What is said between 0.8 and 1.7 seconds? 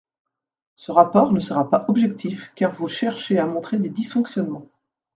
rapport ne sera